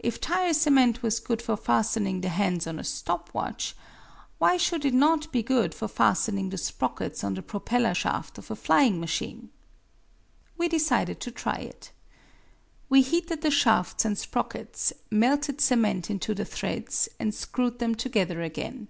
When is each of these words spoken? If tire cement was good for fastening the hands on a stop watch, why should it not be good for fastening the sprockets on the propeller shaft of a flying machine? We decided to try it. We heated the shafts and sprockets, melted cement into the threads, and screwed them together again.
If 0.00 0.20
tire 0.20 0.54
cement 0.54 1.04
was 1.04 1.20
good 1.20 1.40
for 1.40 1.56
fastening 1.56 2.20
the 2.20 2.30
hands 2.30 2.66
on 2.66 2.80
a 2.80 2.82
stop 2.82 3.32
watch, 3.32 3.76
why 4.38 4.56
should 4.56 4.84
it 4.84 4.92
not 4.92 5.30
be 5.30 5.44
good 5.44 5.72
for 5.72 5.86
fastening 5.86 6.48
the 6.50 6.58
sprockets 6.58 7.22
on 7.22 7.34
the 7.34 7.42
propeller 7.42 7.94
shaft 7.94 8.38
of 8.38 8.50
a 8.50 8.56
flying 8.56 8.98
machine? 8.98 9.50
We 10.58 10.66
decided 10.66 11.20
to 11.20 11.30
try 11.30 11.58
it. 11.58 11.92
We 12.88 13.02
heated 13.02 13.42
the 13.42 13.52
shafts 13.52 14.04
and 14.04 14.18
sprockets, 14.18 14.92
melted 15.12 15.60
cement 15.60 16.10
into 16.10 16.34
the 16.34 16.44
threads, 16.44 17.08
and 17.20 17.32
screwed 17.32 17.78
them 17.78 17.94
together 17.94 18.42
again. 18.42 18.88